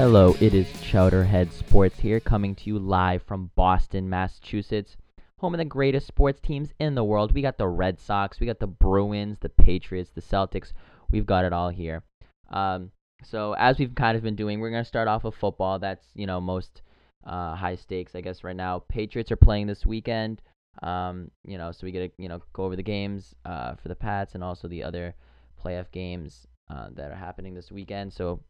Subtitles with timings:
[0.00, 4.96] Hello, it is Chowderhead Sports here, coming to you live from Boston, Massachusetts,
[5.36, 7.32] home of the greatest sports teams in the world.
[7.32, 10.72] We got the Red Sox, we got the Bruins, the Patriots, the Celtics.
[11.10, 12.02] We've got it all here.
[12.48, 15.78] Um, so as we've kind of been doing, we're gonna start off with football.
[15.78, 16.80] That's you know most
[17.26, 18.82] uh, high stakes, I guess, right now.
[18.88, 20.40] Patriots are playing this weekend.
[20.82, 23.88] Um, you know, so we get to you know go over the games uh, for
[23.88, 25.14] the Pats and also the other
[25.62, 28.14] playoff games uh, that are happening this weekend.
[28.14, 28.40] So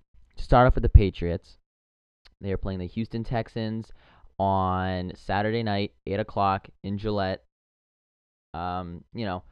[0.40, 1.58] to start off with the Patriots,
[2.40, 3.92] they are playing the Houston Texans
[4.38, 7.44] on Saturday night, eight o'clock in Gillette.
[8.54, 9.42] Um, you know,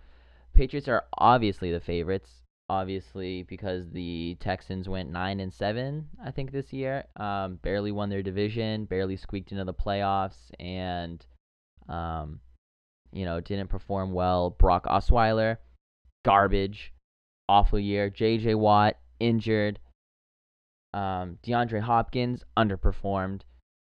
[0.55, 2.31] Patriots are obviously the favorites.
[2.71, 7.05] Obviously, because the Texans went nine and seven, I think this year.
[7.17, 11.25] Um, barely won their division, barely squeaked into the playoffs, and
[11.89, 12.41] um,
[13.11, 14.51] you know, didn't perform well.
[14.51, 15.57] Brock Osweiler,
[16.27, 16.93] garbage,
[17.49, 18.11] awful year.
[18.11, 18.55] J.J.
[18.55, 19.79] Watt injured.
[20.95, 23.43] Um, DeAndre Hopkins underperformed.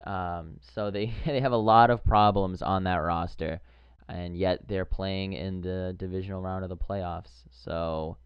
[0.07, 3.61] Um, so they they have a lot of problems on that roster,
[4.09, 7.45] and yet they're playing in the divisional round of the playoffs.
[7.51, 8.17] So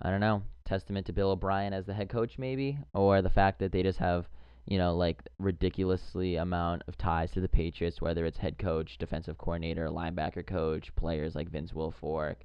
[0.00, 0.42] I don't know.
[0.64, 3.98] Testament to Bill O'Brien as the head coach, maybe, or the fact that they just
[3.98, 4.28] have
[4.66, 9.36] you know like ridiculously amount of ties to the Patriots, whether it's head coach, defensive
[9.36, 12.36] coordinator, linebacker coach, players like Vince Wilfork.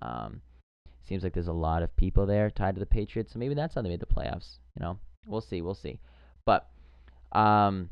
[0.00, 0.40] Um,
[1.06, 3.74] seems like there's a lot of people there tied to the Patriots, so maybe that's
[3.74, 4.58] how they made the playoffs.
[4.76, 5.98] You know, we'll see, we'll see.
[6.44, 6.68] But
[7.32, 7.90] um,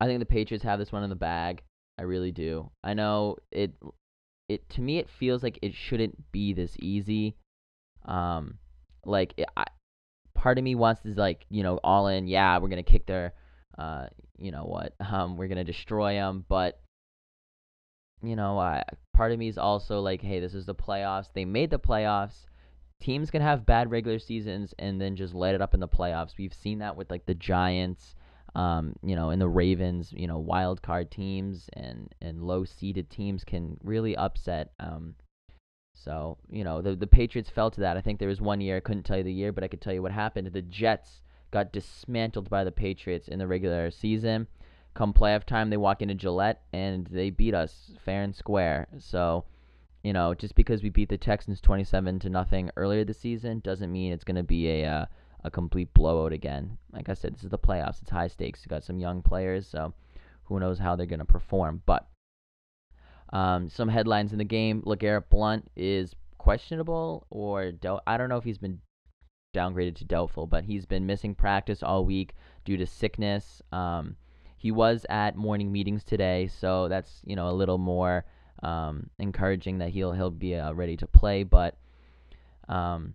[0.00, 1.62] I think the Patriots have this one in the bag.
[1.98, 2.70] I really do.
[2.82, 3.72] I know it.
[4.48, 7.36] It to me, it feels like it shouldn't be this easy.
[8.04, 8.58] Um,
[9.04, 9.64] like it, I,
[10.34, 12.26] part of me wants to like you know all in.
[12.26, 13.34] Yeah, we're gonna kick their,
[13.78, 14.06] uh,
[14.38, 14.94] you know what?
[15.12, 16.44] Um, we're gonna destroy them.
[16.48, 16.80] But
[18.22, 18.82] you know, I
[19.14, 21.28] part of me is also like, hey, this is the playoffs.
[21.34, 22.46] They made the playoffs
[23.00, 26.36] teams can have bad regular seasons and then just let it up in the playoffs.
[26.38, 28.14] We've seen that with like the Giants,
[28.54, 33.10] um, you know, and the Ravens, you know, wild card teams and and low seeded
[33.10, 34.72] teams can really upset.
[34.78, 35.14] Um,
[35.94, 37.96] so you know the the Patriots fell to that.
[37.96, 39.80] I think there was one year I couldn't tell you the year, but I could
[39.80, 40.46] tell you what happened.
[40.52, 44.46] The Jets got dismantled by the Patriots in the regular season.
[44.94, 48.88] Come playoff time, they walk into Gillette and they beat us fair and square.
[48.98, 49.44] So
[50.02, 53.92] you know, just because we beat the Texans 27 to nothing earlier this season doesn't
[53.92, 55.06] mean it's going to be a uh,
[55.44, 56.78] a complete blowout again.
[56.92, 58.02] Like I said, this is the playoffs.
[58.02, 58.62] It's high stakes.
[58.64, 59.94] You got some young players, so
[60.44, 61.82] who knows how they're going to perform.
[61.86, 62.06] But
[63.32, 68.38] um, some headlines in the game: LeGarrette Blunt is questionable, or do- I don't know
[68.38, 68.80] if he's been
[69.54, 72.34] downgraded to doubtful, but he's been missing practice all week
[72.64, 73.62] due to sickness.
[73.72, 74.16] Um,
[74.56, 78.24] he was at morning meetings today, so that's you know a little more
[78.62, 81.42] um, encouraging that he'll he'll be uh, ready to play.
[81.42, 81.76] But
[82.68, 83.14] um,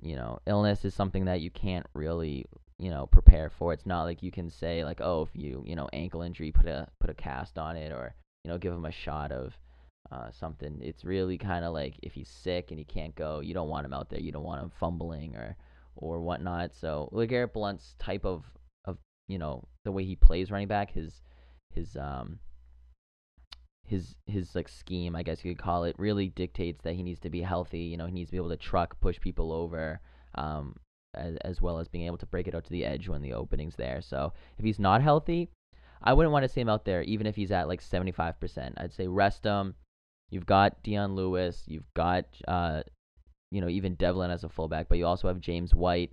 [0.00, 2.46] you know, illness is something that you can't really
[2.78, 3.72] you know prepare for.
[3.72, 6.66] It's not like you can say like, oh, if you you know ankle injury, put
[6.66, 8.14] a put a cast on it, or
[8.44, 9.56] you know give him a shot of
[10.12, 10.78] uh, something.
[10.82, 13.86] It's really kind of like if he's sick and he can't go, you don't want
[13.86, 14.20] him out there.
[14.20, 15.56] You don't want him fumbling or
[15.96, 16.74] or whatnot.
[16.74, 18.44] So LeGarrette Blunt's type of
[18.84, 18.98] of
[19.28, 21.22] you know the way he plays running back, his
[21.74, 22.38] his um
[23.86, 27.20] his his like scheme, I guess you could call it, really dictates that he needs
[27.20, 27.80] to be healthy.
[27.80, 30.00] You know, he needs to be able to truck, push people over,
[30.34, 30.76] um,
[31.14, 33.32] as, as well as being able to break it out to the edge when the
[33.32, 34.00] opening's there.
[34.00, 35.48] So if he's not healthy,
[36.02, 38.74] I wouldn't want to see him out there, even if he's at like 75%.
[38.76, 39.74] I'd say rest him.
[40.30, 41.62] You've got Dion Lewis.
[41.66, 42.82] You've got, uh,
[43.50, 46.12] you know, even Develin as a fullback, but you also have James White.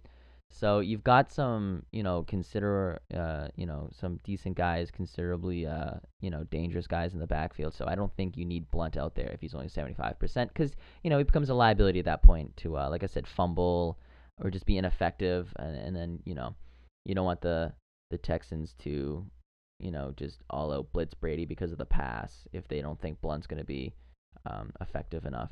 [0.56, 5.96] So you've got some, you know, consider, uh, you know, some decent guys, considerably, uh,
[6.22, 7.74] you know, dangerous guys in the backfield.
[7.74, 11.10] So I don't think you need Blunt out there if he's only 75%, because you
[11.10, 13.98] know he becomes a liability at that point to, uh, like I said, fumble
[14.42, 16.54] or just be ineffective, and, and then you know,
[17.04, 17.74] you don't want the
[18.12, 19.26] the Texans to,
[19.80, 23.20] you know, just all out blitz Brady because of the pass if they don't think
[23.22, 23.92] Blunt's going to be
[24.46, 25.52] um, effective enough.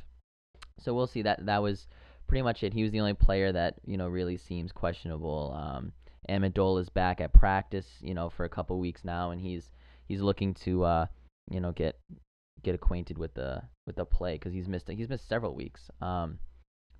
[0.80, 1.24] So we'll see.
[1.24, 1.88] That that was
[2.32, 2.74] pretty much it.
[2.74, 5.54] He was the only player that you know really seems questionable.
[5.54, 5.92] Um,
[6.30, 9.70] Amendola is back at practice, you know, for a couple weeks now, and he's
[10.08, 11.06] he's looking to uh,
[11.50, 12.00] you know get
[12.64, 15.90] get acquainted with the with the play because he's missed he's missed several weeks.
[16.00, 16.40] Um,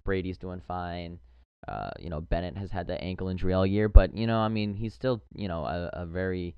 [0.04, 1.18] Brady's doing fine.
[1.66, 4.50] Uh, you know, Bennett has had that ankle injury all year, but you know, I
[4.50, 6.58] mean, he's still you know a, a very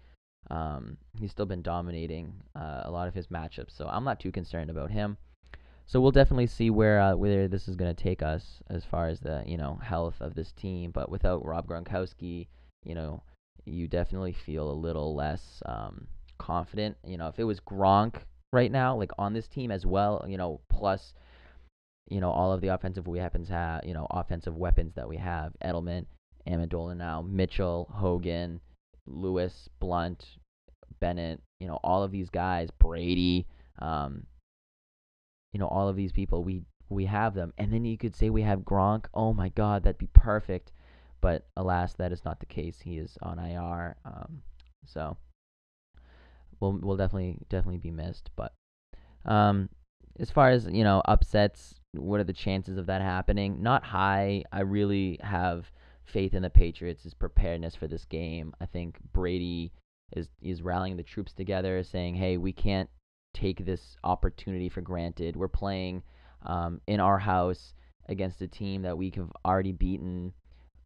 [0.49, 4.31] um, he's still been dominating uh, a lot of his matchups, so I'm not too
[4.31, 5.17] concerned about him.
[5.85, 9.07] So we'll definitely see where uh, where this is going to take us as far
[9.07, 10.91] as the you know health of this team.
[10.91, 12.47] But without Rob Gronkowski,
[12.83, 13.23] you know,
[13.65, 16.07] you definitely feel a little less um,
[16.37, 16.97] confident.
[17.05, 18.15] You know, if it was Gronk
[18.51, 21.13] right now, like on this team as well, you know, plus
[22.09, 25.53] you know all of the offensive weapons have, you know, offensive weapons that we have,
[25.63, 26.05] Edelman
[26.47, 28.59] Amendola now, Mitchell, Hogan,
[29.05, 30.37] Lewis, Blunt,
[30.99, 33.47] Bennett, you know, all of these guys, Brady,
[33.79, 34.25] um,
[35.53, 37.53] you know, all of these people, we we have them.
[37.57, 39.05] And then you could say we have Gronk.
[39.13, 40.71] Oh my God, that'd be perfect.
[41.21, 42.81] But alas, that is not the case.
[42.81, 43.95] He is on IR.
[44.03, 44.41] Um,
[44.85, 45.15] so
[46.59, 48.31] we'll we'll definitely definitely be missed.
[48.35, 48.53] But
[49.25, 49.69] um,
[50.19, 51.75] as far as you know, upsets.
[51.95, 53.61] What are the chances of that happening?
[53.61, 54.43] Not high.
[54.51, 55.71] I really have
[56.05, 58.51] faith in the Patriots' preparedness for this game.
[58.59, 59.71] I think Brady
[60.15, 62.89] is is rallying the troops together, saying, "Hey, we can't
[63.33, 65.35] take this opportunity for granted.
[65.35, 66.03] We're playing
[66.45, 67.73] um, in our house
[68.09, 70.33] against a team that we have already beaten.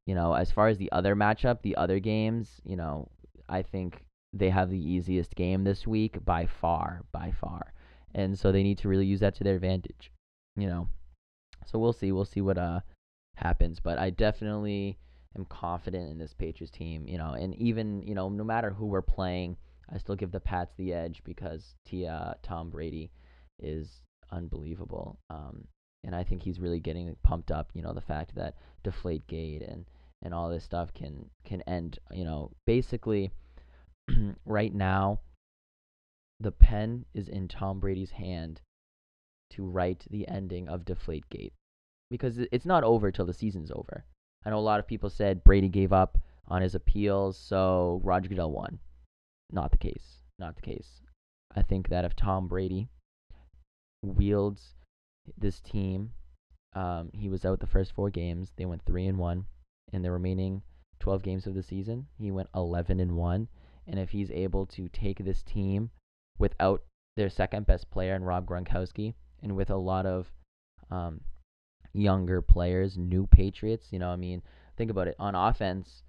[0.06, 3.10] You know, as far as the other matchup, the other games, you know,
[3.50, 7.74] I think they have the easiest game this week by far, by far.
[8.16, 10.12] And so they need to really use that to their advantage,
[10.56, 10.88] you know.
[11.66, 12.12] So we'll see.
[12.12, 12.80] We'll see what uh
[13.36, 14.98] happens, but I definitely
[15.38, 18.88] am confident in this Patriots team, you know, and even, you know, no matter who
[18.88, 19.58] we're playing,
[19.92, 23.12] I still give the Pats the edge because Tia Tom Brady
[23.60, 24.02] is
[24.32, 25.20] unbelievable.
[25.30, 25.68] Um,
[26.04, 27.70] and I think he's really getting pumped up.
[27.74, 29.86] You know, the fact that Deflate Gate and
[30.24, 32.00] and all this stuff can can end.
[32.12, 33.32] You know, basically,
[34.46, 35.20] right now,
[36.40, 38.62] the pen is in Tom Brady's hand
[39.52, 41.54] to write the ending of Deflate Gate
[42.10, 44.06] because it's not over till the season's over.
[44.46, 46.18] I know a lot of people said Brady gave up
[46.48, 48.80] on his appeals, so Roger Goodell won.
[49.52, 50.22] Not the case.
[50.40, 51.02] Not the case.
[51.56, 52.90] I think that if Tom Brady
[54.04, 54.76] wields
[55.38, 56.12] this team.
[56.74, 58.52] Um, he was out the first four games.
[58.56, 59.46] They went three and one.
[59.92, 60.62] In the remaining
[61.00, 63.48] 12 games of the season, he went 11 and one.
[63.88, 65.90] And if he's able to take this team
[66.38, 66.84] without
[67.16, 70.32] their second best player in Rob Gronkowski, and with a lot of
[70.92, 71.22] um,
[71.94, 74.42] younger players, new Patriots, you know, I mean,
[74.76, 75.16] think about it.
[75.20, 76.04] On offense,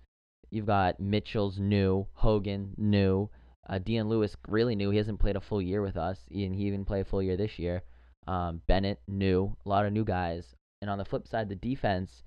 [0.51, 3.29] you've got Mitchell's new, Hogan new,
[3.69, 4.91] uh, Dion Lewis really new.
[4.91, 7.37] He hasn't played a full year with us, and he even played a full year
[7.37, 7.83] this year.
[8.27, 10.55] Um, Bennett new, a lot of new guys.
[10.81, 12.23] And on the flip side, the defense,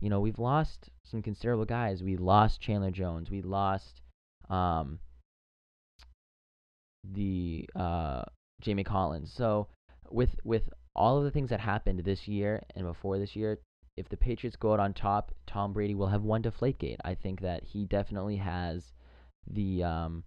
[0.00, 2.02] you know, we've lost some considerable guys.
[2.02, 3.30] We lost Chandler Jones.
[3.30, 4.00] We lost
[4.50, 4.98] um,
[7.12, 8.22] the uh,
[8.60, 9.32] Jamie Collins.
[9.34, 9.68] So
[10.10, 13.58] with with all of the things that happened this year and before this year,
[13.96, 16.98] if the Patriots go out on top, Tom Brady will have won Deflategate.
[17.04, 18.92] I think that he definitely has
[19.46, 20.24] the um,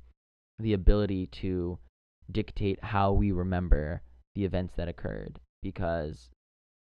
[0.59, 1.77] the ability to
[2.31, 4.01] dictate how we remember
[4.35, 6.29] the events that occurred because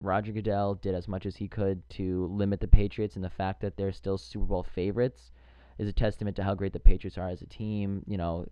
[0.02, 3.62] Roger Goodell did as much as he could to limit the Patriots, and the fact
[3.62, 5.32] that they're still Super Bowl favorites
[5.78, 8.04] is a testament to how great the Patriots are as a team.
[8.06, 8.46] You know,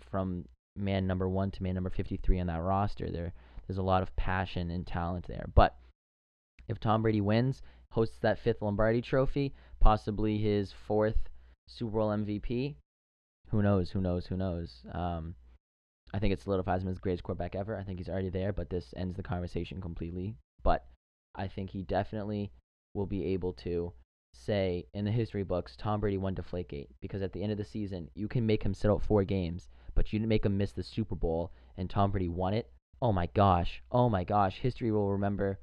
[0.00, 0.44] from
[0.76, 3.32] man number one to man number 53 on that roster, there
[3.66, 5.46] there's a lot of passion and talent there.
[5.54, 5.76] But
[6.68, 11.28] if Tom Brady wins, hosts that fifth Lombardi Trophy, possibly his fourth
[11.66, 12.76] Super Bowl MVP,
[13.50, 13.90] who knows?
[13.90, 14.26] Who knows?
[14.26, 14.82] Who knows?
[14.92, 15.34] Um,
[16.12, 17.76] I think it solidifies him as the greatest quarterback ever.
[17.76, 20.36] I think he's already there, but this ends the conversation completely.
[20.62, 20.86] But
[21.34, 22.52] I think he definitely
[22.94, 23.92] will be able to
[24.34, 27.64] say in the history books, Tom Brady won Deflategate because at the end of the
[27.64, 30.72] season, you can make him sit out four games, but you didn't make him miss
[30.72, 32.70] the Super Bowl, and Tom Brady won it.
[33.00, 33.82] Oh my gosh!
[33.90, 34.58] Oh my gosh!
[34.58, 35.58] History will remember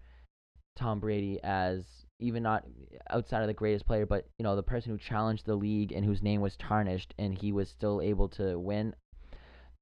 [0.75, 1.85] Tom Brady as
[2.19, 2.65] even not
[3.09, 6.05] outside of the greatest player, but you know the person who challenged the league and
[6.05, 8.93] whose name was tarnished, and he was still able to win.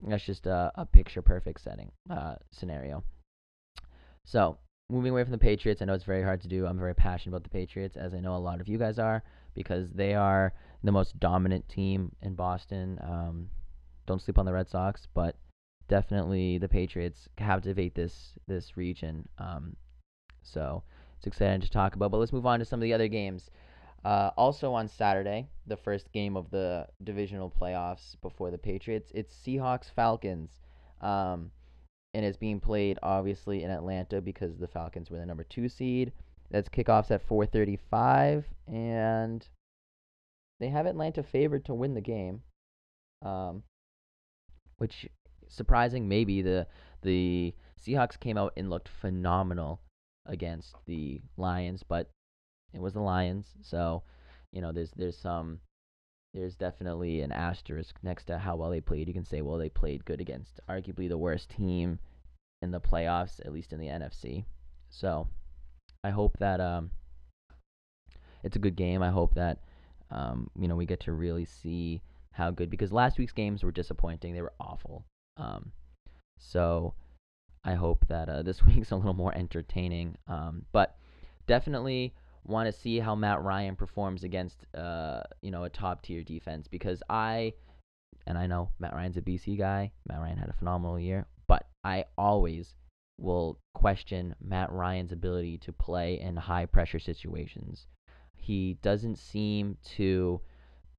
[0.02, 3.04] That's just a, a picture perfect setting uh, scenario.
[4.26, 4.58] So
[4.90, 6.66] moving away from the Patriots, I know it's very hard to do.
[6.66, 9.24] I'm very passionate about the Patriots, as I know a lot of you guys are,
[9.54, 13.00] because they are the most dominant team in Boston.
[13.02, 13.50] Um,
[14.06, 15.36] don't sleep on the Red Sox, but
[15.88, 19.28] definitely the Patriots captivate this this region.
[19.38, 19.76] Um,
[20.44, 20.84] so
[21.18, 22.12] it's exciting to talk about.
[22.12, 23.50] But let's move on to some of the other games.
[24.04, 29.34] Uh, also on Saturday, the first game of the divisional playoffs before the Patriots, it's
[29.34, 30.60] Seahawks Falcons.
[31.00, 31.52] Um,
[32.14, 36.12] and it's being played obviously in Atlanta because the Falcons were the number two seed.
[36.52, 39.48] That's kickoffs at 4:35, and
[40.60, 42.44] they have Atlanta favored to win the game,
[43.24, 43.64] um,
[44.78, 45.08] which
[45.48, 46.68] surprising maybe the
[47.02, 49.82] the Seahawks came out and looked phenomenal
[50.26, 52.10] against the Lions, but
[52.74, 54.04] it was the Lions, so
[54.52, 55.60] you know there's there's some
[56.34, 59.08] there's definitely an asterisk next to how well they played.
[59.08, 62.00] You can say, well, they played good against arguably the worst team
[62.62, 64.46] in the playoffs, at least in the NFC.
[64.90, 65.28] So
[66.04, 66.90] I hope that um,
[68.44, 69.04] it's a good game.
[69.04, 69.60] I hope that
[70.10, 72.02] um, you know we get to really see
[72.32, 74.34] how good because last week's games were disappointing.
[74.34, 75.06] They were awful.
[75.38, 75.72] Um,
[76.40, 76.94] so
[77.66, 80.18] I hope that uh, this week's a little more entertaining.
[80.28, 80.96] Um, but
[81.48, 82.14] definitely
[82.46, 86.68] want to see how Matt Ryan performs against uh you know a top tier defense
[86.68, 87.54] because I
[88.28, 89.92] and I know Matt Ryan's a BC guy.
[90.08, 92.76] Matt Ryan had a phenomenal year, but I always
[93.18, 97.88] will question Matt Ryan's ability to play in high pressure situations.
[98.36, 100.42] He doesn't seem to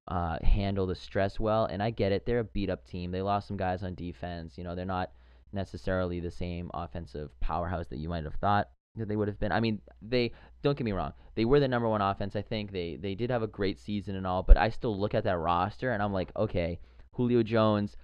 [0.08, 2.26] uh, handle the stress well, and I get it.
[2.26, 3.10] They're a beat up team.
[3.10, 4.56] They lost some guys on defense.
[4.56, 5.10] You know, they're not
[5.54, 9.52] necessarily the same offensive powerhouse that you might have thought that they would have been.
[9.52, 10.32] I mean, they
[10.62, 11.12] don't get me wrong.
[11.34, 12.36] They were the number one offense.
[12.36, 15.14] I think they they did have a great season and all, but I still look
[15.14, 16.78] at that roster and I'm like, okay,
[17.12, 17.96] Julio Jones,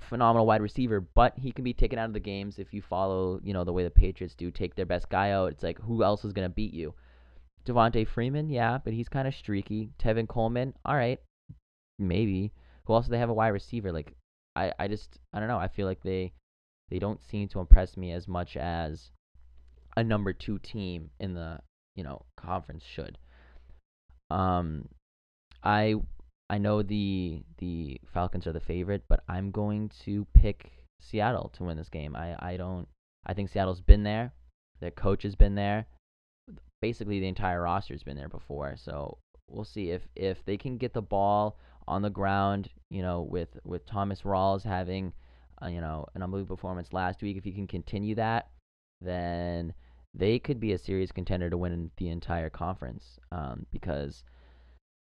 [0.00, 3.40] phenomenal wide receiver, but he can be taken out of the games if you follow,
[3.42, 5.52] you know, the way the Patriots do, take their best guy out.
[5.52, 6.94] It's like who else is gonna beat you?
[7.64, 9.90] Devonta Freeman, yeah, but he's kind of streaky.
[9.98, 11.20] Tevin Coleman, all right,
[11.98, 12.52] maybe.
[12.86, 13.92] Who else do they have a wide receiver?
[13.92, 14.14] Like,
[14.60, 15.58] I, I just, I don't know.
[15.58, 16.32] I feel like they,
[16.90, 19.10] they don't seem to impress me as much as
[19.96, 21.60] a number two team in the,
[21.96, 23.18] you know, conference should.
[24.30, 24.88] Um,
[25.62, 25.94] I,
[26.48, 31.64] I know the the Falcons are the favorite, but I'm going to pick Seattle to
[31.64, 32.16] win this game.
[32.16, 32.88] I, I don't.
[33.26, 34.32] I think Seattle's been there.
[34.80, 35.86] Their coach has been there
[36.80, 38.76] basically the entire roster's been there before.
[38.76, 41.58] So we'll see if if they can get the ball
[41.90, 42.70] on the ground.
[42.88, 45.12] You know, with with Thomas Rawls having
[45.62, 48.48] uh, you know an unbelievable performance last week, if he can continue that,
[49.00, 49.74] then
[50.14, 53.18] they could be a serious contender to win the entire conference.
[53.30, 54.24] Um, because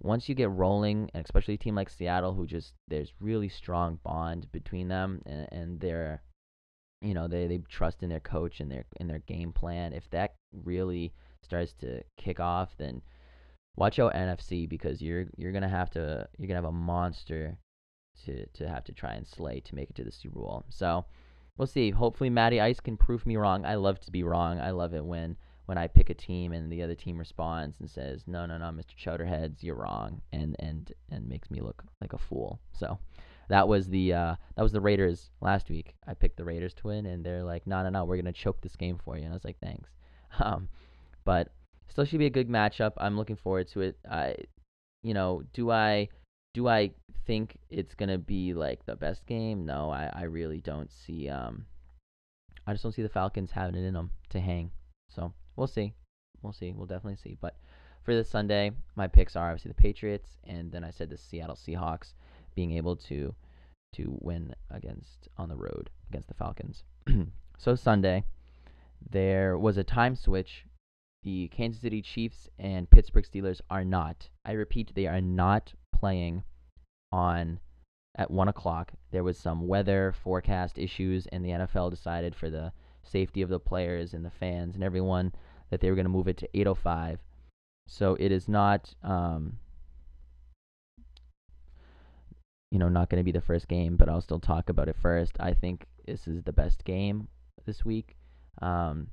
[0.02, 4.00] once you get rolling, and especially a team like Seattle, who just there's really strong
[4.04, 6.22] bond between them, and, and they're
[7.02, 9.94] you know they, they trust in their coach and their in their game plan.
[9.94, 13.02] If that really starts to kick off, then
[13.80, 17.58] watch out NFC because you're you're gonna have to you're gonna have a monster
[18.26, 20.66] to to have to try and slay to make it to the Super Bowl.
[20.70, 21.06] So
[21.58, 21.90] we'll see.
[21.90, 23.66] Hopefully Matty Ice can prove me wrong.
[23.66, 24.60] I love to be wrong.
[24.60, 27.90] I love it when when I pick a team and the other team responds and
[27.90, 28.96] says, "No, no, no, Mr.
[28.98, 32.60] Chowderheads, you're wrong," and and and makes me look like a fool.
[32.74, 33.00] So
[33.48, 35.96] that was the uh, that was the Raiders last week.
[36.06, 38.62] I picked the Raiders to win, and they're like, "No, no, no, we're gonna choke
[38.62, 39.90] this game for you." And I was like, "Thanks."
[40.42, 40.70] Um,
[41.26, 41.52] but
[41.90, 42.94] still should be a good matchup.
[42.98, 43.98] I'm looking forward to it.
[44.10, 44.36] I,
[45.02, 46.10] you know, do I
[46.54, 46.92] do I
[47.26, 49.66] think it's gonna be like the best game?
[49.66, 51.30] No, I, I really don't see.
[51.30, 51.66] Um,
[52.66, 54.72] I just don't see the Falcons having it in them to hang.
[55.10, 55.94] So we'll see.
[56.42, 56.72] We'll see.
[56.72, 57.38] We'll definitely see.
[57.40, 57.56] But
[58.04, 61.56] for this Sunday, my picks are obviously the Patriots, and then I said the Seattle
[61.56, 62.14] Seahawks
[62.56, 63.34] being able to
[63.94, 66.84] to win against on the road against the Falcons.
[67.58, 68.24] so Sunday,
[69.10, 70.66] there was a time switch
[71.24, 74.30] the Kansas City Chiefs and Pittsburgh Steelers are not.
[74.46, 76.44] I repeat, they are not playing
[77.12, 77.60] on
[78.16, 78.94] at one o'clock.
[79.12, 82.72] There was some weather forecast issues, and the NFL decided for the
[83.04, 85.34] safety of the players and the fans and everyone
[85.70, 87.20] that they were going to move it to 8:05.
[87.88, 89.58] So it is not, um,
[92.72, 94.96] you know, not going to be the first game, but I'll still talk about it
[95.02, 95.34] first.
[95.40, 97.28] I think this is the best game
[97.66, 98.16] this week.
[98.62, 99.08] Um,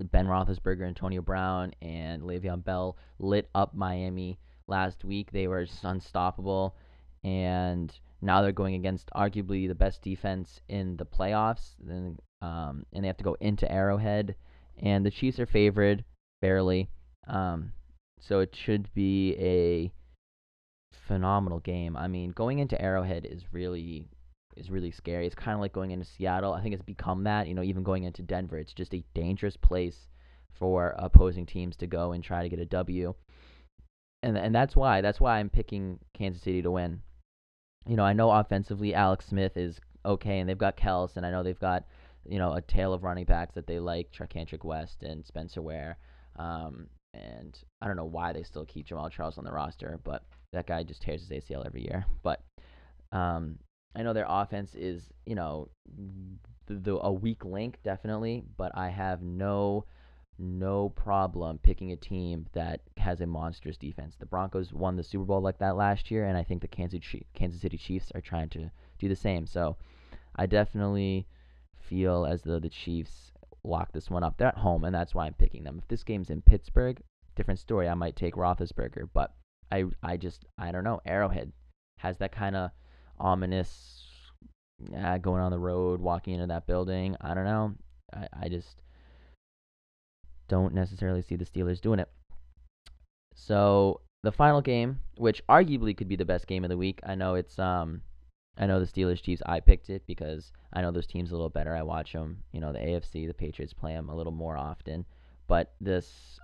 [0.00, 5.30] ben Roethlisberger, Antonio Brown, and Le'Veon Bell lit up Miami last week.
[5.30, 6.76] They were just unstoppable,
[7.22, 11.74] and now they're going against arguably the best defense in the playoffs.
[11.80, 14.34] Then, um, and they have to go into Arrowhead,
[14.78, 16.04] and the Chiefs are favored
[16.40, 16.88] barely.
[17.26, 17.72] Um,
[18.20, 19.92] so it should be a
[21.06, 21.96] phenomenal game.
[21.96, 24.08] I mean, going into Arrowhead is really
[24.56, 25.26] is really scary.
[25.26, 26.52] It's kind of like going into Seattle.
[26.52, 27.48] I think it's become that.
[27.48, 30.08] You know, even going into Denver, it's just a dangerous place
[30.52, 33.14] for opposing teams to go and try to get a W.
[34.22, 37.02] And and that's why that's why I'm picking Kansas City to win.
[37.86, 41.30] You know, I know offensively Alex Smith is okay, and they've got Kelce, and I
[41.30, 41.84] know they've got
[42.26, 45.98] you know a tail of running backs that they like, Charcandrick West and Spencer Ware.
[46.36, 50.24] Um, and I don't know why they still keep Jamaal Charles on the roster, but
[50.52, 52.04] that guy just tears his ACL every year.
[52.22, 52.42] But
[53.12, 53.58] um,
[53.94, 55.68] I know their offense is, you know,
[56.66, 59.84] the, the, a weak link definitely, but I have no
[60.36, 64.16] no problem picking a team that has a monstrous defense.
[64.18, 67.00] The Broncos won the Super Bowl like that last year, and I think the Kansas
[67.34, 69.46] Kansas City Chiefs are trying to do the same.
[69.46, 69.76] So
[70.34, 71.28] I definitely
[71.76, 73.32] feel as though the Chiefs
[73.62, 74.36] lock this one up.
[74.36, 75.78] They're at home, and that's why I'm picking them.
[75.78, 77.00] If this game's in Pittsburgh,
[77.36, 77.88] different story.
[77.88, 79.34] I might take Roethlisberger, but
[79.70, 81.00] I I just I don't know.
[81.06, 81.52] Arrowhead
[81.98, 82.70] has that kind of
[83.18, 84.04] ominous
[84.96, 87.16] uh, going on the road, walking into that building.
[87.20, 87.74] I don't know.
[88.12, 88.82] I, I just
[90.48, 92.08] don't necessarily see the Steelers doing it.
[93.34, 97.14] So the final game, which arguably could be the best game of the week, I
[97.14, 98.02] know it's um,
[98.56, 99.42] I know the Steelers Chiefs.
[99.46, 101.74] I picked it because I know those teams a little better.
[101.74, 102.42] I watch them.
[102.52, 105.04] You know, the AFC, the Patriots play them a little more often.
[105.46, 106.38] But this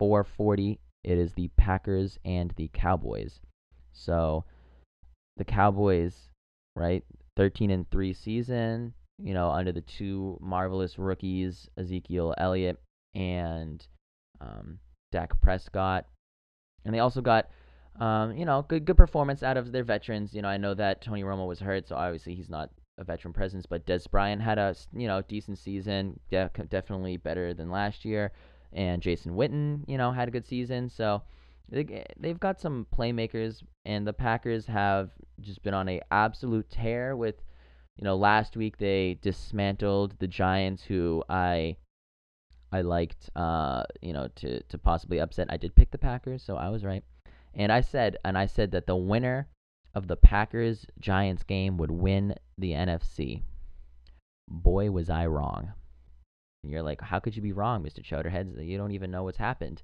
[0.00, 3.40] 4:40, it is the Packers and the Cowboys.
[3.92, 4.44] So
[5.38, 6.14] the Cowboys,
[6.76, 7.04] right?
[7.36, 8.92] 13 and 3 season,
[9.22, 12.78] you know, under the two marvelous rookies, Ezekiel Elliott
[13.14, 13.86] and
[14.40, 14.78] um,
[15.12, 16.06] Dak Prescott.
[16.84, 17.48] And they also got
[18.00, 20.32] um, you know, good good performance out of their veterans.
[20.32, 23.34] You know, I know that Tony Romo was hurt, so obviously he's not a veteran
[23.34, 23.66] presence.
[23.66, 28.32] But Dez Bryant had a you know decent season, de- definitely better than last year.
[28.72, 30.90] And Jason Witten, you know, had a good season.
[30.90, 31.22] So
[31.68, 35.10] they they've got some playmakers, and the Packers have
[35.40, 37.16] just been on a absolute tear.
[37.16, 37.42] With
[37.96, 41.76] you know, last week they dismantled the Giants, who I
[42.72, 45.48] I liked, uh, you know, to to possibly upset.
[45.50, 47.04] I did pick the Packers, so I was right.
[47.54, 49.48] And I said, and I said that the winner
[49.94, 53.42] of the Packers Giants game would win the NFC.
[54.48, 55.72] Boy, was I wrong.
[56.62, 58.02] And you're like, how could you be wrong, Mr.
[58.02, 58.64] Chowderheads?
[58.64, 59.82] You don't even know what's happened.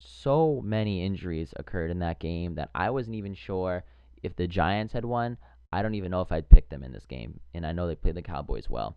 [0.00, 3.84] So many injuries occurred in that game that I wasn't even sure
[4.22, 5.36] if the Giants had won.
[5.72, 7.40] I don't even know if I'd picked them in this game.
[7.54, 8.96] And I know they played the Cowboys well.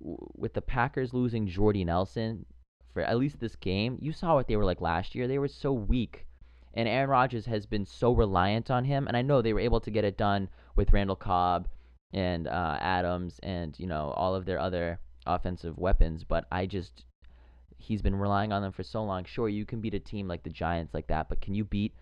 [0.00, 2.46] With the Packers losing Jordy Nelson
[2.92, 5.28] for at least this game, you saw what they were like last year.
[5.28, 6.26] They were so weak
[6.74, 9.08] and Aaron Rodgers has been so reliant on him.
[9.08, 11.68] And I know they were able to get it done with Randall Cobb
[12.12, 17.04] and uh, Adams and you know all of their other offensive weapons, but I just
[17.80, 19.24] he's been relying on them for so long.
[19.24, 21.94] Sure, you can beat a team like the Giants like that, but can you beat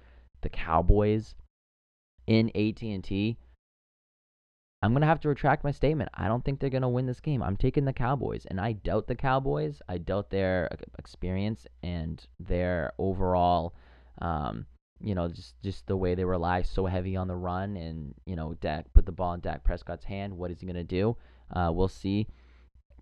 [0.42, 1.34] the Cowboys
[2.26, 3.36] in AT&T?
[4.80, 6.10] I'm going to have to retract my statement.
[6.14, 7.42] I don't think they're going to win this game.
[7.42, 9.82] I'm taking the Cowboys, and I doubt the Cowboys.
[9.88, 10.68] I doubt their
[10.98, 13.74] experience and their overall
[14.20, 14.66] um,
[15.00, 18.36] you know, just just the way they rely so heavy on the run, and you
[18.36, 20.36] know, Dak put the ball in Dak Prescott's hand.
[20.36, 21.16] What is he gonna do?
[21.52, 22.26] Uh, we'll see.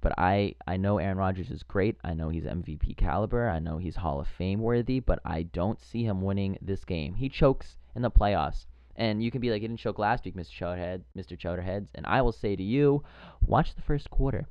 [0.06, 1.96] But I I know Aaron Rodgers is great.
[2.04, 3.48] I know he's MVP caliber.
[3.48, 5.00] I know he's Hall of Fame worthy.
[5.00, 7.14] But I don't see him winning this game.
[7.14, 8.66] He chokes in the playoffs.
[8.94, 10.52] And you can be like, he didn't choke last week, Mr.
[10.52, 11.36] Chowderhead, Mr.
[11.36, 11.88] Chowderheads.
[11.92, 13.02] And I will say to you,
[13.44, 14.46] watch the first quarter.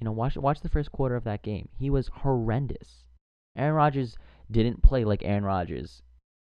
[0.00, 1.68] You know, watch watch the first quarter of that game.
[1.78, 3.04] He was horrendous.
[3.56, 4.16] Aaron Rodgers
[4.50, 6.02] didn't play like Aaron Rodgers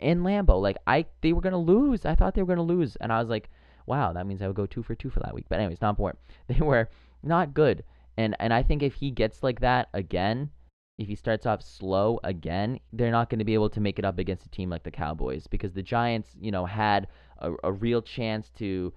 [0.01, 0.61] in Lambeau.
[0.61, 2.05] Like I, they were gonna lose.
[2.05, 3.51] I thought they were gonna lose, and I was like,
[3.87, 5.47] wow, that means I would go two for two for that week.
[5.49, 6.19] But anyways, not important.
[6.49, 6.89] They were
[7.23, 7.85] not good,
[8.17, 10.51] and and I think if he gets like that again,
[10.99, 14.05] if he starts off slow again, they're not going to be able to make it
[14.05, 17.73] up against a team like the Cowboys because the Giants, you know, had a, a
[17.73, 18.93] real chance to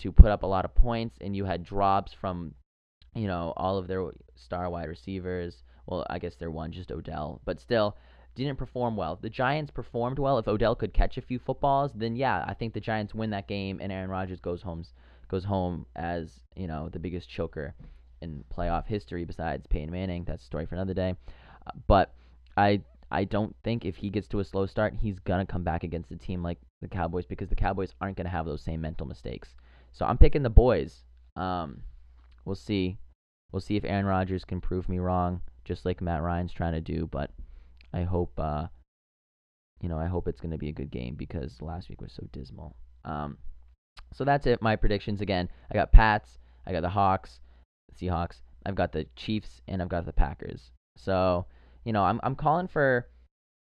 [0.00, 2.54] to put up a lot of points, and you had drops from,
[3.14, 5.62] you know, all of their star wide receivers.
[5.86, 7.96] Well, I guess they're one, just Odell, but still,
[8.34, 9.18] didn't perform well.
[9.20, 10.38] The Giants performed well.
[10.38, 13.48] If Odell could catch a few footballs, then yeah, I think the Giants win that
[13.48, 14.84] game and Aaron Rodgers goes home
[15.28, 17.74] goes home as, you know, the biggest choker
[18.22, 20.24] in playoff history besides Peyton Manning.
[20.24, 21.14] That's a story for another day.
[21.66, 22.14] Uh, but
[22.56, 25.84] I I don't think if he gets to a slow start, he's gonna come back
[25.84, 29.06] against a team like the Cowboys because the Cowboys aren't gonna have those same mental
[29.06, 29.54] mistakes.
[29.92, 31.04] So I'm picking the boys.
[31.36, 31.82] Um,
[32.44, 32.98] we'll see.
[33.52, 36.80] We'll see if Aaron Rodgers can prove me wrong, just like Matt Ryan's trying to
[36.80, 37.08] do.
[37.10, 37.30] But
[37.92, 38.66] I hope uh,
[39.80, 42.12] you know I hope it's going to be a good game because last week was
[42.12, 42.76] so dismal.
[43.04, 43.38] Um,
[44.12, 44.62] so that's it.
[44.62, 45.48] My predictions again.
[45.70, 46.38] I got Pats.
[46.66, 47.40] I got the Hawks,
[47.98, 48.40] Seahawks.
[48.66, 50.70] I've got the Chiefs, and I've got the Packers.
[50.96, 51.46] So
[51.84, 53.06] you know I'm I'm calling for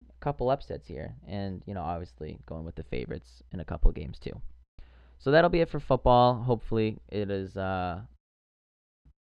[0.08, 3.92] a couple upsets here, and you know obviously going with the favorites in a couple
[3.92, 4.42] games too.
[5.18, 6.36] So that'll be it for football.
[6.36, 8.02] Hopefully it is uh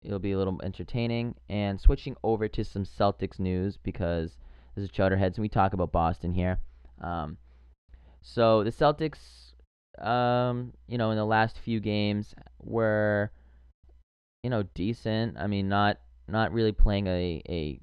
[0.04, 4.38] it'll be a little entertaining and switching over to some Celtics news because
[4.76, 6.60] this is Chowderheads, and we talk about Boston here.
[7.02, 7.38] Um,
[8.22, 9.54] so the Celtics,
[10.04, 13.32] um, you know, in the last few games were,
[14.44, 15.38] you know, decent.
[15.38, 17.80] I mean, not not really playing a a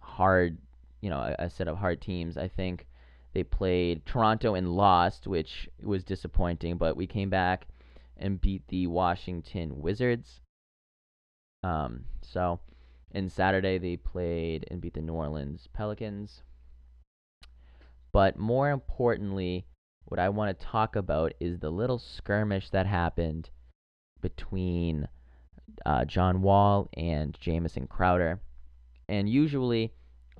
[0.00, 0.58] hard,
[1.00, 2.36] you know, a, a set of hard teams.
[2.36, 2.86] I think
[3.32, 6.76] they played Toronto and lost, which was disappointing.
[6.76, 7.66] But we came back
[8.16, 10.40] and beat the Washington Wizards.
[11.62, 12.60] Um, so
[13.12, 16.42] and Saturday they played and beat the New Orleans Pelicans.
[18.12, 19.66] But more importantly,
[20.04, 23.50] what I want to talk about is the little skirmish that happened
[24.20, 25.08] between
[25.86, 28.40] uh, John Wall and Jamison Crowder.
[29.08, 29.92] And usually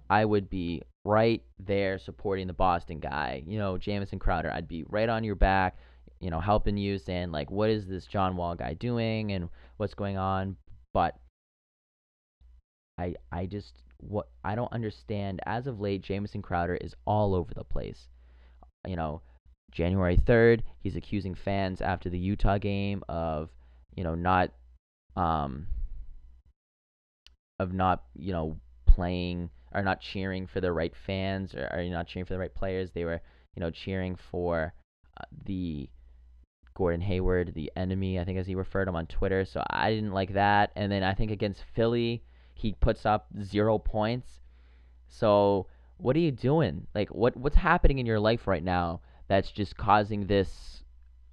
[0.09, 3.43] I would be right there supporting the Boston guy.
[3.47, 5.79] You know, Jamison Crowder, I'd be right on your back,
[6.21, 9.95] you know, helping you, saying, like, what is this John Wall guy doing and what's
[9.95, 10.57] going on?
[10.93, 11.17] But
[12.99, 15.41] I I just what I don't understand.
[15.47, 18.09] As of late, Jamison Crowder is all over the place.
[18.87, 19.23] You know,
[19.71, 23.51] January third, he's accusing fans after the Utah game of
[23.97, 24.53] you know not
[25.21, 25.67] um
[27.59, 28.57] of not you know
[28.87, 32.39] playing are not cheering for the right fans or are you not cheering for the
[32.39, 32.91] right players.
[32.91, 33.21] They were,
[33.55, 34.75] you know, cheering for
[35.17, 35.89] uh, the
[36.75, 39.45] Gordon Hayward, the enemy, I think as he referred him on Twitter.
[39.45, 40.73] So I didn't like that.
[40.75, 42.23] And then I think against Philly,
[42.55, 44.41] he puts up zero points.
[45.09, 45.67] So
[45.99, 46.87] what are you doing?
[46.95, 50.83] Like what what's happening in your life right now that's just causing this,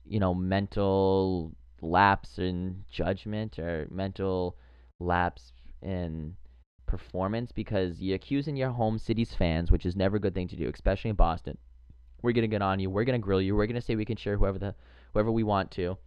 [0.06, 4.58] you know, mental lapse in judgment or mental
[5.00, 6.36] lapse in
[6.86, 10.56] performance because you're accusing your home city's fans, which is never a good thing to
[10.56, 11.58] do, especially in Boston.
[12.22, 12.90] We're gonna get on you.
[12.90, 13.56] We're gonna grill you.
[13.56, 14.76] We're gonna say we can cheer whoever the
[15.14, 15.98] whoever we want to.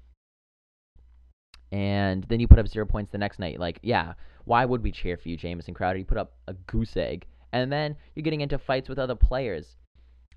[1.72, 3.60] And then you put up zero points the next night.
[3.60, 6.00] Like, yeah, why would we cheer for you, Jamison Crowder?
[6.00, 9.76] You put up a goose egg, and then you're getting into fights with other players.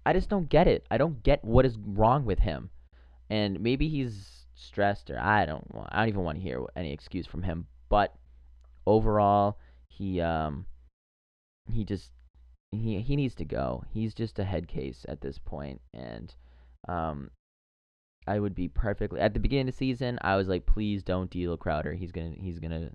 [0.05, 0.85] I just don't get it.
[0.91, 2.69] I don't get what is wrong with him.
[3.29, 5.73] And maybe he's stressed, or I don't.
[5.73, 7.67] Want, I don't even want to hear any excuse from him.
[7.89, 8.13] But
[8.85, 10.65] overall, he um
[11.71, 12.11] he just
[12.71, 13.83] he he needs to go.
[13.91, 16.33] He's just a head case at this point, and
[16.87, 17.31] um
[18.25, 20.17] I would be perfectly at the beginning of the season.
[20.21, 21.93] I was like, please don't deal Crowder.
[21.93, 22.91] He's gonna he's gonna,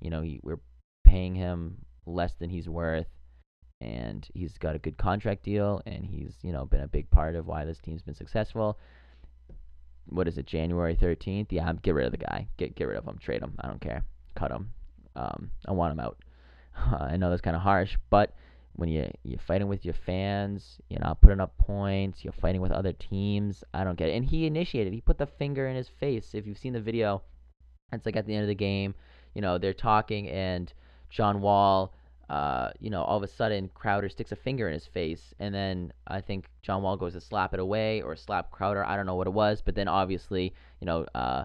[0.00, 0.60] you know, he, we're
[1.04, 3.06] paying him less than he's worth,
[3.80, 7.36] and he's got a good contract deal, and he's you know been a big part
[7.36, 8.78] of why this team's been successful.
[10.08, 11.52] What is it, January thirteenth?
[11.52, 12.48] Yeah, get rid of the guy.
[12.56, 13.18] Get get rid of him.
[13.18, 13.54] Trade him.
[13.60, 14.04] I don't care.
[14.34, 14.70] Cut him.
[15.16, 16.18] Um, I want him out.
[16.76, 18.34] I know that's kind of harsh, but
[18.76, 22.72] when you you're fighting with your fans, you're not putting up points, you're fighting with
[22.72, 23.62] other teams.
[23.72, 24.16] I don't get it.
[24.16, 24.92] And he initiated.
[24.92, 26.34] He put the finger in his face.
[26.34, 27.22] If you've seen the video,
[27.92, 28.94] it's like at the end of the game,
[29.34, 30.72] you know, they're talking and
[31.10, 31.94] John Wall,
[32.30, 35.54] uh, you know, all of a sudden Crowder sticks a finger in his face, and
[35.54, 38.84] then I think John Wall goes to slap it away or slap Crowder.
[38.84, 41.44] I don't know what it was, but then obviously, you know, uh,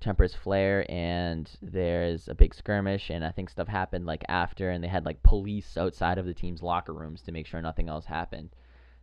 [0.00, 4.82] tempers flare and there's a big skirmish and I think stuff happened like after and
[4.82, 8.04] they had like police outside of the team's locker rooms to make sure nothing else
[8.04, 8.50] happened.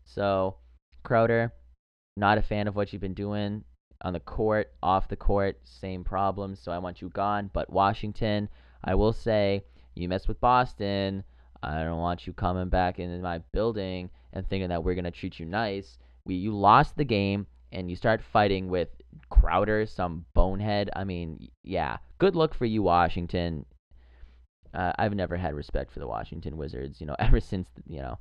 [0.06, 0.56] So
[1.04, 1.54] Crowder,
[2.16, 3.64] not a fan of what you've been doing
[4.02, 6.60] on the court, off the court, same problems.
[6.60, 7.50] So I want you gone.
[7.54, 8.50] But Washington,
[8.84, 9.64] I will say,
[9.96, 11.24] you mess with Boston.
[11.64, 15.40] I don't want you coming back into my building and thinking that we're gonna treat
[15.40, 15.98] you nice.
[16.26, 18.90] We you lost the game and you start fighting with
[19.30, 20.90] Crowder, some bonehead.
[20.96, 23.66] I mean, yeah, good luck for you, Washington.
[24.74, 27.00] Uh, I've never had respect for the Washington Wizards.
[27.00, 28.20] You know, ever since you know,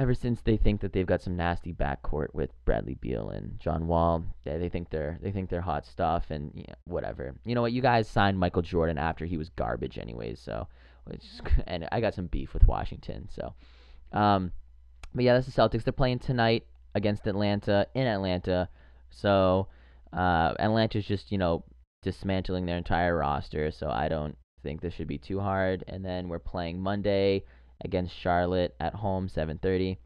[0.00, 3.86] ever since they think that they've got some nasty backcourt with Bradley Beal and John
[3.86, 4.24] Wall.
[4.46, 7.34] Yeah, they think they're they think they're hot stuff and yeah, whatever.
[7.44, 7.72] You know what?
[7.72, 10.40] You guys signed Michael Jordan after he was garbage, anyways.
[10.40, 10.66] So,
[11.04, 11.24] which,
[11.66, 13.28] and I got some beef with Washington.
[13.30, 13.54] So,
[14.18, 14.52] um,
[15.14, 15.84] but yeah, that's the Celtics.
[15.84, 18.70] They're playing tonight against Atlanta in Atlanta.
[19.10, 19.68] So
[20.14, 21.62] uh, Atlanta's just you know
[22.02, 23.70] dismantling their entire roster.
[23.70, 25.84] So I don't think this should be too hard.
[25.88, 27.44] And then we're playing Monday
[27.82, 29.98] against Charlotte at home, 7:30.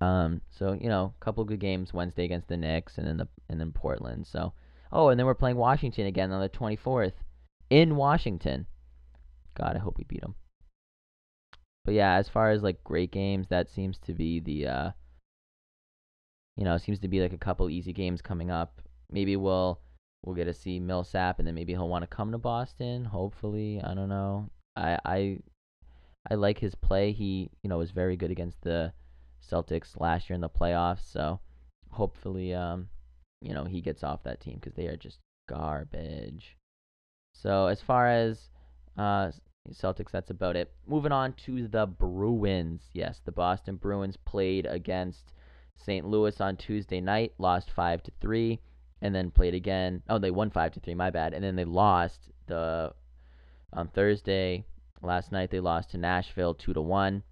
[0.00, 3.28] Um, so you know, a couple good games Wednesday against the Knicks, and then the
[3.48, 4.26] and then Portland.
[4.26, 4.52] So
[4.90, 7.12] oh, and then we're playing Washington again on the 24th
[7.70, 8.66] in Washington.
[9.54, 10.34] God, I hope we beat them.
[11.84, 14.90] But yeah, as far as like great games, that seems to be the uh,
[16.56, 18.80] you know, seems to be like a couple easy games coming up.
[19.10, 19.80] Maybe we'll
[20.22, 23.04] we'll get to see Millsap, and then maybe he'll want to come to Boston.
[23.04, 24.50] Hopefully, I don't know.
[24.76, 25.38] I I
[26.30, 27.12] I like his play.
[27.12, 28.92] He you know was very good against the
[29.50, 31.10] Celtics last year in the playoffs.
[31.10, 31.40] So
[31.90, 32.88] hopefully, um,
[33.40, 36.56] you know, he gets off that team because they are just garbage.
[37.34, 38.50] So as far as
[38.96, 39.32] uh
[39.70, 40.72] Celtics, that's about it.
[40.86, 42.82] Moving on to the Bruins.
[42.92, 45.32] Yes, the Boston Bruins played against
[45.76, 46.06] St.
[46.06, 48.60] Louis on Tuesday night lost five to three,
[49.00, 50.02] and then played again.
[50.08, 50.94] Oh, they won five to three.
[50.94, 51.32] My bad.
[51.32, 52.92] And then they lost the
[53.72, 54.64] on Thursday
[55.02, 55.50] last night.
[55.50, 57.22] They lost to Nashville two to one.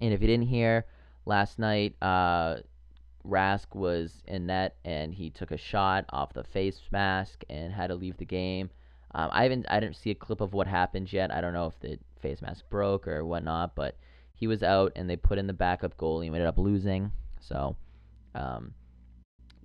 [0.00, 0.86] And if you didn't hear
[1.26, 2.56] last night, uh,
[3.26, 7.86] Rask was in net and he took a shot off the face mask and had
[7.86, 8.70] to leave the game.
[9.14, 11.32] Um, I haven't I didn't see a clip of what happened yet.
[11.32, 13.96] I don't know if the face mask broke or whatnot, but
[14.34, 17.12] he was out and they put in the backup goalie and ended up losing.
[17.40, 17.76] So,
[18.34, 18.74] um,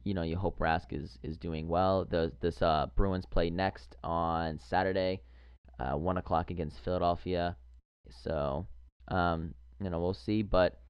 [0.03, 2.05] you know, you hope Rask is, is doing well.
[2.05, 5.21] The, this uh, Bruins play next on Saturday,
[5.79, 7.55] uh, 1 o'clock against Philadelphia.
[8.23, 8.65] So,
[9.09, 10.41] um, you know, we'll see.
[10.41, 10.81] But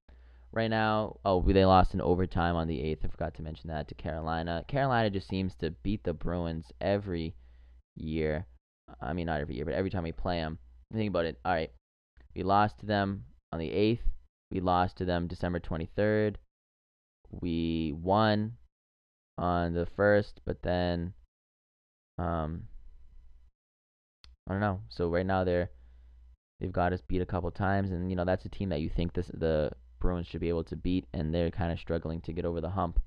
[0.52, 3.04] right now, oh, they lost in overtime on the 8th.
[3.04, 4.64] I forgot to mention that to Carolina.
[4.68, 7.34] Carolina just seems to beat the Bruins every
[7.96, 8.46] year.
[9.00, 10.58] I mean, not every year, but every time we play them.
[10.92, 11.38] Think about it.
[11.44, 11.70] All right.
[12.34, 14.00] We lost to them on the 8th.
[14.50, 16.36] We lost to them December 23rd
[17.30, 18.56] we won
[19.38, 21.12] on the first, but then
[22.18, 22.64] um
[24.50, 24.80] I don't know.
[24.88, 25.70] So right now they're
[26.58, 28.88] they've got us beat a couple times, and you know that's a team that you
[28.88, 32.32] think this the Bruins should be able to beat, and they're kind of struggling to
[32.32, 32.98] get over the hump.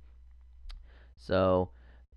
[1.17, 1.71] So,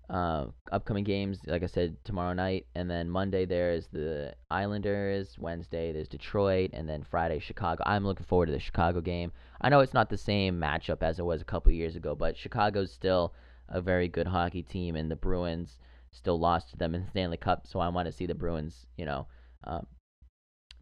[0.09, 5.37] uh, upcoming games, like I said, tomorrow night, and then Monday there's the Islanders.
[5.37, 7.83] Wednesday there's Detroit, and then Friday Chicago.
[7.85, 9.33] I'm looking forward to the Chicago game.
[9.59, 12.37] I know it's not the same matchup as it was a couple years ago, but
[12.37, 13.33] Chicago's still
[13.67, 15.79] a very good hockey team, and the Bruins
[16.11, 17.67] still lost to them in the Stanley Cup.
[17.67, 19.27] So I want to see the Bruins, you know,
[19.63, 19.85] um,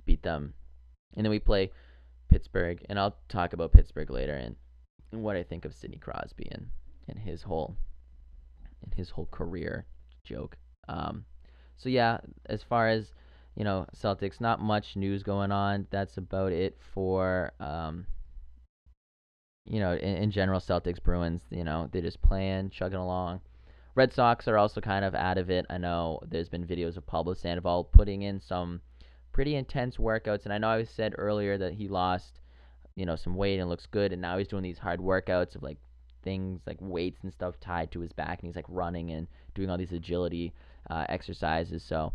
[0.05, 0.53] beat them.
[1.15, 1.71] And then we play
[2.29, 4.55] Pittsburgh, and I'll talk about Pittsburgh later and,
[5.11, 6.67] and what I think of Sidney Crosby and,
[7.07, 7.75] and his whole
[8.83, 9.85] and his whole career
[10.23, 10.57] joke.
[10.87, 11.25] Um,
[11.77, 13.13] so yeah, as far as
[13.55, 15.87] you know, Celtics, not much news going on.
[15.89, 18.05] That's about it for um,
[19.65, 21.41] you know, in, in general, Celtics, Bruins.
[21.49, 23.41] You know, they're just playing, chugging along.
[23.95, 25.65] Red Sox are also kind of out of it.
[25.69, 28.81] I know there's been videos of Pablo Sandoval putting in some
[29.31, 32.41] pretty intense workouts, and I know I said earlier that he lost,
[32.95, 35.63] you know, some weight and looks good, and now he's doing these hard workouts of
[35.63, 35.77] like
[36.23, 39.69] things like weights and stuff tied to his back, and he's like running and doing
[39.69, 40.53] all these agility
[40.89, 41.81] uh, exercises.
[41.81, 42.11] So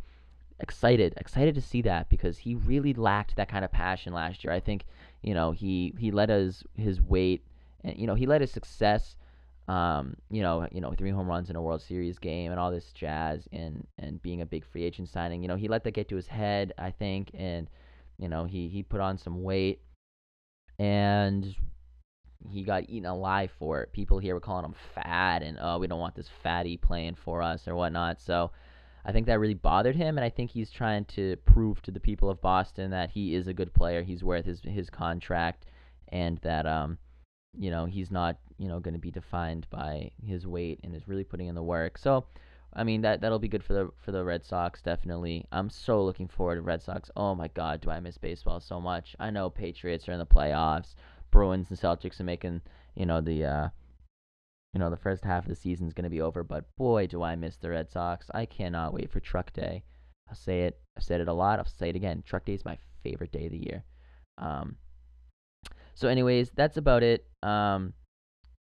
[0.60, 4.52] excited, excited to see that because he really lacked that kind of passion last year.
[4.52, 4.84] I think,
[5.22, 7.42] you know, he he let his his weight
[7.82, 9.16] and you know he let his success
[9.70, 12.72] um, you know, you know, three home runs in a World Series game and all
[12.72, 15.42] this jazz and and being a big free agent signing.
[15.42, 17.70] You know, he let that get to his head, I think, and
[18.18, 19.80] you know, he he put on some weight
[20.80, 21.54] and
[22.48, 23.92] he got eaten alive for it.
[23.92, 27.40] People here were calling him fat and oh, we don't want this fatty playing for
[27.40, 28.20] us or whatnot.
[28.20, 28.50] So
[29.04, 32.00] I think that really bothered him, and I think he's trying to prove to the
[32.00, 34.02] people of Boston that he is a good player.
[34.02, 35.66] He's worth his his contract,
[36.08, 36.98] and that um
[37.56, 41.08] you know, he's not, you know, going to be defined by his weight and is
[41.08, 41.96] really putting in the work.
[41.96, 42.26] So,
[42.74, 45.46] I mean, that that'll be good for the for the Red Sox definitely.
[45.50, 47.10] I'm so looking forward to Red Sox.
[47.16, 49.16] Oh my god, do I miss baseball so much.
[49.18, 50.94] I know Patriots are in the playoffs.
[51.30, 52.60] Bruins and Celtics are making,
[52.94, 53.68] you know, the uh
[54.74, 57.06] you know, the first half of the season is going to be over, but boy,
[57.06, 58.30] do I miss the Red Sox.
[58.34, 59.82] I cannot wait for Truck Day.
[60.28, 60.78] I'll say it.
[60.96, 61.58] I've said it a lot.
[61.58, 62.22] I'll say it again.
[62.24, 63.84] Truck Day is my favorite day of the year.
[64.38, 64.76] Um,
[65.94, 67.26] so, anyways, that's about it.
[67.42, 67.94] Um,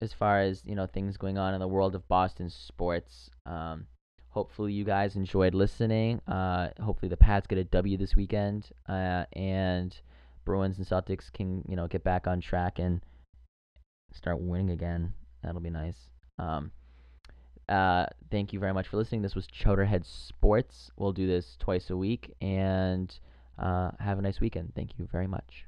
[0.01, 3.29] as far as you know, things going on in the world of Boston sports.
[3.45, 3.87] Um,
[4.29, 6.21] hopefully, you guys enjoyed listening.
[6.27, 9.95] Uh, hopefully, the Pats get a W this weekend, uh, and
[10.45, 13.01] Bruins and Celtics can you know get back on track and
[14.13, 15.13] start winning again.
[15.43, 15.97] That'll be nice.
[16.37, 16.71] Um,
[17.67, 19.21] uh, thank you very much for listening.
[19.21, 20.91] This was Chowderhead Sports.
[20.97, 23.13] We'll do this twice a week, and
[23.57, 24.73] uh, have a nice weekend.
[24.75, 25.65] Thank you very much.